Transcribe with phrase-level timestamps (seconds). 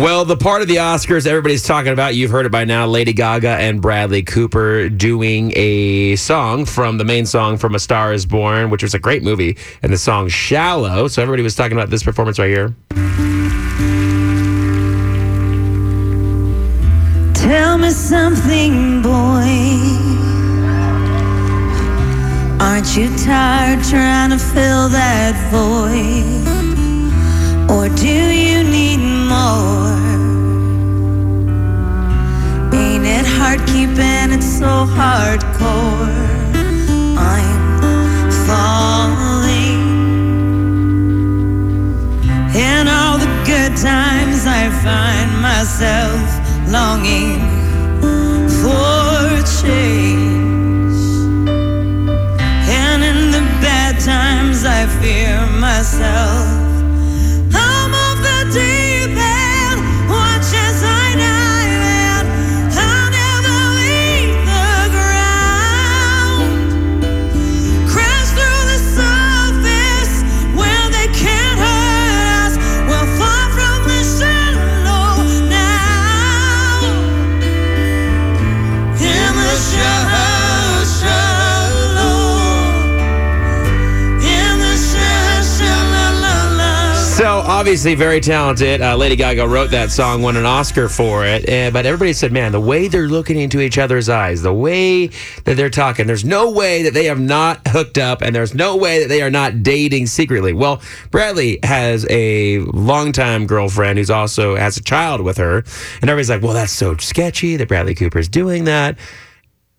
[0.00, 3.12] Well, the part of the Oscars everybody's talking about, you've heard it by now Lady
[3.12, 8.24] Gaga and Bradley Cooper doing a song from the main song from A Star is
[8.24, 11.06] Born, which was a great movie, and the song Shallow.
[11.08, 12.74] So everybody was talking about this performance right here.
[17.34, 19.50] Tell me something, boy.
[22.58, 26.39] Aren't you tired trying to fill that void?
[27.70, 29.94] Or do you need more?
[32.74, 36.10] Ain't it hard keeping it so hardcore?
[37.16, 37.90] I'm
[38.46, 39.82] falling.
[42.56, 46.26] In all the good times, I find myself
[46.68, 47.59] longing
[87.60, 88.80] obviously very talented.
[88.80, 91.46] Uh, Lady Gaga wrote that song, won an Oscar for it.
[91.46, 95.08] Uh, but everybody said, man, the way they're looking into each other's eyes, the way
[95.44, 98.76] that they're talking, there's no way that they have not hooked up, and there's no
[98.78, 100.54] way that they are not dating secretly.
[100.54, 100.80] Well,
[101.10, 105.58] Bradley has a longtime girlfriend who's also has a child with her,
[106.00, 108.98] and everybody's like, well, that's so sketchy that Bradley Cooper's doing that.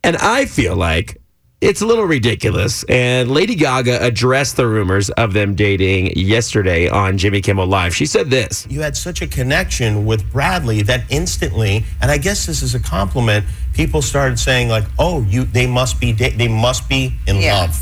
[0.04, 1.21] And I feel like
[1.62, 2.84] it's a little ridiculous.
[2.90, 7.96] And Lady Gaga addressed the rumors of them dating yesterday on Jimmy Kimmel Live.
[7.96, 8.66] She said this.
[8.70, 12.80] you had such a connection with Bradley that instantly, and I guess this is a
[12.80, 13.46] compliment.
[13.74, 17.56] People started saying like, "Oh, you they must be da- they must be in Yeah.
[17.62, 17.78] love."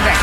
[0.00, 0.16] Okay.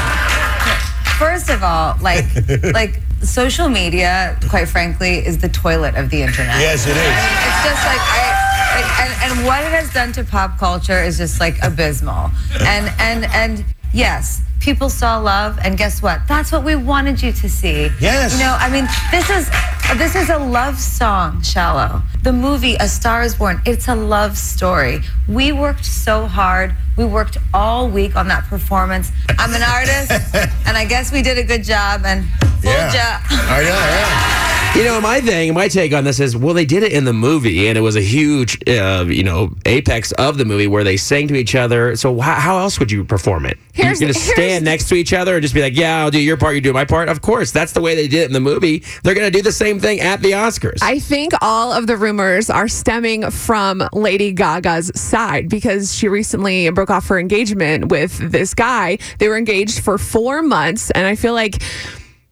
[1.18, 2.26] First of all, like
[2.74, 6.60] like social media, quite frankly, is the toilet of the internet.
[6.60, 6.98] Yes, it is.
[6.98, 8.45] It's just like I like,
[8.84, 12.32] and, and what it has done to pop culture is just like abysmal.
[12.62, 16.22] And and and yes, people saw love, and guess what?
[16.28, 17.90] That's what we wanted you to see.
[18.00, 18.34] Yes.
[18.34, 19.50] You know, I mean, this is
[19.98, 22.02] this is a love song, Shallow.
[22.26, 23.62] The movie A Star Is Born.
[23.68, 25.02] It's a love story.
[25.28, 26.76] We worked so hard.
[26.98, 29.12] We worked all week on that performance.
[29.38, 30.10] I'm an artist,
[30.66, 32.02] and I guess we did a good job.
[32.04, 32.26] And
[32.62, 32.92] full Yeah.
[32.92, 33.22] job.
[33.30, 33.70] I know.
[33.70, 34.42] Yeah.
[34.76, 37.14] You know, my thing, my take on this is, well, they did it in the
[37.14, 40.98] movie, and it was a huge, uh, you know, apex of the movie where they
[40.98, 41.96] sang to each other.
[41.96, 43.58] So how, how else would you perform it?
[43.72, 46.12] Here's- You're going to stand next to each other and just be like, yeah, I'll
[46.12, 47.08] do your part, you do my part.
[47.08, 48.84] Of course, that's the way they did it in the movie.
[49.04, 50.80] They're going to do the same thing at the Oscars.
[50.82, 56.70] I think all of the rumors are stemming from Lady Gaga's side because she recently
[56.70, 59.00] broke off her engagement with this guy.
[59.20, 61.62] They were engaged for four months, and I feel like.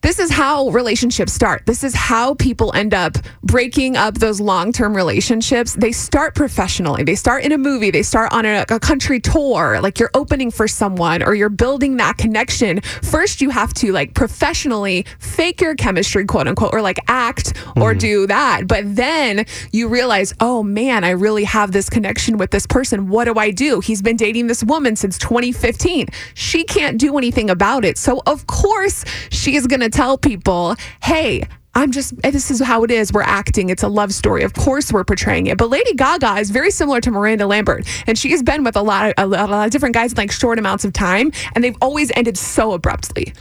[0.03, 1.65] This is how relationships start.
[1.65, 5.75] This is how people end up breaking up those long term relationships.
[5.75, 7.03] They start professionally.
[7.03, 7.89] They start in a movie.
[7.89, 9.79] They start on a, a country tour.
[9.79, 12.81] Like you're opening for someone or you're building that connection.
[12.81, 17.91] First, you have to like professionally fake your chemistry, quote unquote, or like act or
[17.91, 17.99] mm-hmm.
[17.99, 18.67] do that.
[18.67, 23.07] But then you realize, oh man, I really have this connection with this person.
[23.07, 23.79] What do I do?
[23.79, 26.07] He's been dating this woman since 2015.
[26.33, 27.97] She can't do anything about it.
[27.97, 31.43] So, of course, she is going to tell people, hey,
[31.75, 33.11] I'm just, this is how it is.
[33.11, 33.69] We're acting.
[33.69, 34.43] It's a love story.
[34.43, 35.57] Of course, we're portraying it.
[35.57, 37.87] But Lady Gaga is very similar to Miranda Lambert.
[38.05, 40.11] And she has been with a lot of, a lot, a lot of different guys
[40.11, 41.31] in like short amounts of time.
[41.55, 43.33] And they've always ended so abruptly.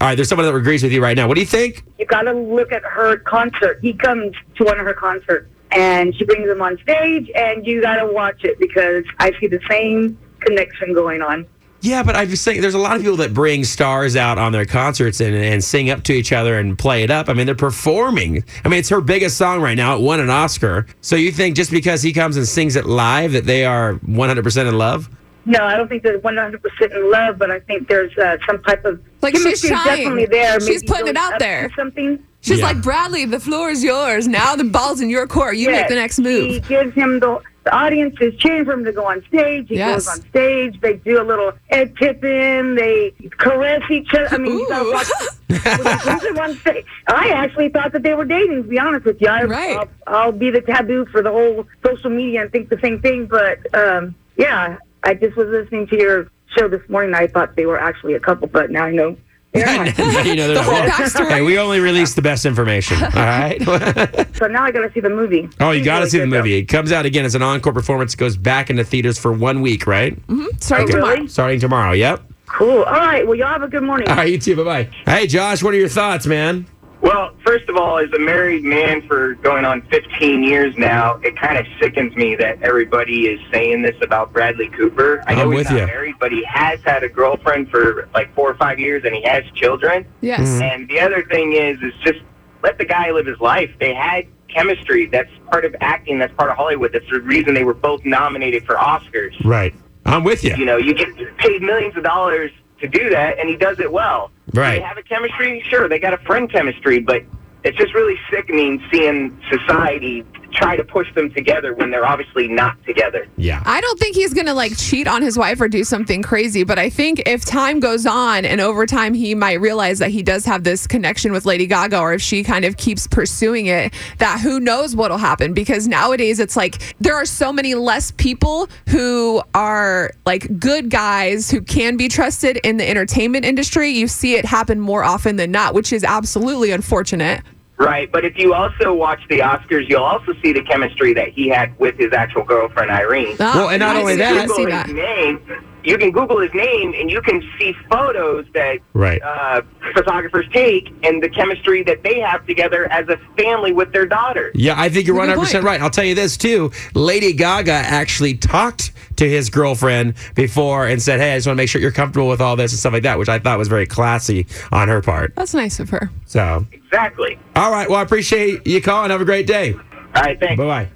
[0.00, 1.26] All right, there's someone that agrees with you right now.
[1.26, 1.82] What do you think?
[1.98, 3.80] you got to look at her concert.
[3.80, 7.82] He comes to one of her concerts and she brings him on stage, and you
[7.82, 11.46] got to watch it because I see the same connection going on.
[11.80, 14.50] Yeah, but I'm just saying there's a lot of people that bring stars out on
[14.50, 17.28] their concerts and, and sing up to each other and play it up.
[17.28, 18.42] I mean, they're performing.
[18.64, 19.94] I mean, it's her biggest song right now.
[19.96, 20.86] It won an Oscar.
[21.02, 24.68] So you think just because he comes and sings it live that they are 100%
[24.68, 25.08] in love?
[25.46, 26.60] No, I don't think they're 100%
[26.96, 29.84] in love, but I think there's uh, some type of Like, she's chemistry trying.
[29.98, 30.60] definitely there.
[30.60, 31.70] She's maybe putting it out there.
[31.76, 32.22] Something.
[32.40, 32.66] She's Yeah.
[32.66, 34.26] like, Bradley, the floor is yours.
[34.28, 35.56] Now the ball's in your court.
[35.56, 36.68] You make the next He move.
[36.68, 37.40] gives him the.
[37.68, 39.68] The audience is cheering for him to go on stage.
[39.68, 40.06] He Yes.
[40.06, 40.80] goes on stage.
[40.80, 42.76] They do a little head tipping.
[42.76, 44.26] They caress each other.
[44.30, 44.92] I mean, you gotta Ooh.
[44.94, 45.06] watch
[45.48, 46.86] when they brings him on stage.
[47.08, 48.62] I actually thought that they were dating.
[48.62, 49.76] To be honest with you, I, Right.
[49.76, 53.26] I'll, I'll be the taboo for the whole social media and think the same thing.
[53.26, 57.14] But um, yeah, I just was listening to your show this morning.
[57.14, 59.14] I thought they were actually a couple, but now I know.
[59.54, 61.28] you know, The whole backstory.
[61.30, 63.02] Hey, we only release the best information.
[63.02, 63.60] All right.
[64.36, 65.48] so now I got to see the movie.
[65.60, 66.38] oh, you got to really see the good, though.
[66.38, 66.54] movie.
[66.58, 68.14] It comes out again as an encore performance.
[68.14, 70.14] It goes back into theaters for one week, right?
[70.26, 70.46] Mm-hmm.
[70.60, 71.14] Starting Oh, tomorrow.
[71.16, 71.28] really?
[71.28, 71.92] Starting tomorrow.
[71.92, 72.22] Yep.
[72.46, 72.82] Cool.
[72.82, 73.26] All right.
[73.26, 74.08] Well, y'all have a good morning.
[74.08, 74.54] All right, you too.
[74.56, 74.88] Bye bye.
[75.06, 76.66] Hey, Josh, what are your thoughts, man?
[77.00, 81.36] Well, first of all, as a married man for going on 15 years now, it
[81.36, 85.22] kind of sickens me that everybody is saying this about Bradley Cooper.
[85.26, 85.86] I know I'm he's with not you.
[85.86, 89.22] married, but he has had a girlfriend for like four or five years, and he
[89.22, 90.06] has children.
[90.22, 90.40] Yes.
[90.40, 90.62] Mm-hmm.
[90.62, 92.20] And the other thing is, is just
[92.62, 93.70] let the guy live his life.
[93.78, 95.06] They had chemistry.
[95.06, 96.18] That's part of acting.
[96.18, 96.92] That's part of Hollywood.
[96.92, 99.32] That's the reason they were both nominated for Oscars.
[99.44, 99.74] Right.
[100.04, 100.56] I'm with you.
[100.56, 103.90] You know, you get paid millions of dollars to do that, and he does it
[103.90, 104.30] well.
[104.54, 104.74] Right.
[104.74, 105.64] Do they have a chemistry?
[105.68, 107.22] Sure, they got a friend chemistry, but
[107.64, 110.24] it's just really sickening seeing society
[110.58, 113.28] try to push them together when they're obviously not together.
[113.36, 113.62] Yeah.
[113.64, 116.64] I don't think he's going to like cheat on his wife or do something crazy,
[116.64, 120.22] but I think if time goes on and over time he might realize that he
[120.22, 123.94] does have this connection with Lady Gaga or if she kind of keeps pursuing it,
[124.18, 128.68] that who knows what'll happen because nowadays it's like there are so many less people
[128.88, 133.90] who are like good guys who can be trusted in the entertainment industry.
[133.90, 137.42] You see it happen more often than not, which is absolutely unfortunate.
[137.78, 141.48] Right, but if you also watch the Oscars, you'll also see the chemistry that he
[141.48, 143.36] had with his actual girlfriend Irene.
[143.38, 144.88] Ah, Well, and not I only see- I that- see Google that.
[144.88, 145.40] name.
[145.84, 149.22] You can Google his name, and you can see photos that Right.
[149.22, 149.62] uh,
[149.94, 154.50] photographers take, and the chemistry that they have together as a family with their daughter.
[154.54, 155.64] Yeah, I think you're Good 100% point.
[155.64, 155.80] right.
[155.80, 156.70] I'll tell you this too.
[156.94, 161.62] Lady Gaga actually talked to his girlfriend before and said, Hey, I just want to
[161.62, 163.68] make sure you're comfortable with all this and stuff like that, which I thought was
[163.68, 165.32] very classy on her part.
[165.36, 166.10] That's nice of her.
[166.26, 167.38] So, Exactly.
[167.56, 167.88] all right.
[167.88, 169.10] Well, I appreciate you calling.
[169.10, 169.74] Have a great day.
[169.74, 170.56] All right, thanks.
[170.56, 170.86] Bye bye.